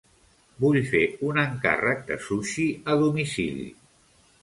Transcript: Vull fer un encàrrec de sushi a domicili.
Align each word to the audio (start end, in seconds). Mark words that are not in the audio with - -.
Vull 0.63 0.77
fer 0.93 1.01
un 1.27 1.37
encàrrec 1.43 2.03
de 2.09 2.19
sushi 2.31 2.69
a 2.95 3.01
domicili. 3.07 3.73